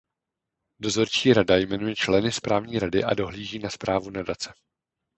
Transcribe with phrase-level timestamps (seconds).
[0.79, 4.53] Dozorčí rada jmenuje členy správní rady a dohlíží na správu nadace.